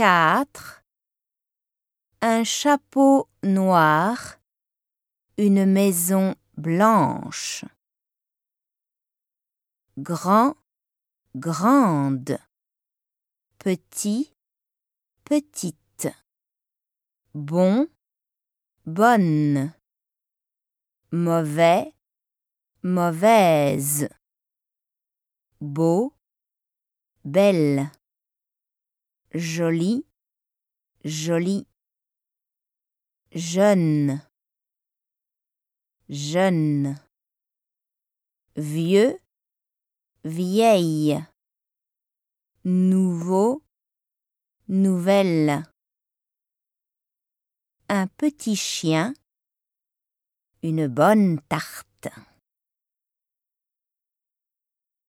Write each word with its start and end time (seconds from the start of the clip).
4. 0.00 0.82
Un 2.22 2.42
chapeau 2.42 3.28
noir, 3.42 4.38
une 5.36 5.66
maison 5.66 6.36
blanche. 6.56 7.66
Grand, 9.98 10.54
grande. 11.34 12.38
Petit, 13.58 14.32
petite. 15.26 16.08
Bon, 17.34 17.86
bonne. 18.86 19.74
Mauvais, 21.12 21.92
mauvaise. 22.82 24.08
Beau, 25.60 26.14
belle. 27.22 27.92
Joli, 29.32 30.04
joli. 31.04 31.66
Jeune, 33.32 34.20
jeune. 36.08 36.96
Vieux, 38.56 39.16
vieille. 40.24 41.24
Nouveau, 42.64 43.62
nouvelle. 44.66 45.62
Un 47.88 48.08
petit 48.08 48.56
chien, 48.56 49.14
une 50.64 50.88
bonne 50.88 51.40
tarte. 51.42 52.08